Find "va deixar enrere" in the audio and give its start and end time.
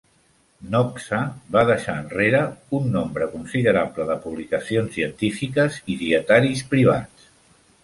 1.55-2.39